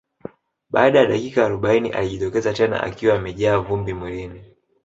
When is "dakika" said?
1.07-1.45